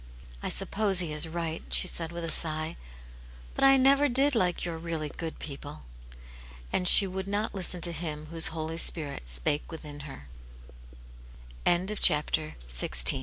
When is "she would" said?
6.89-7.27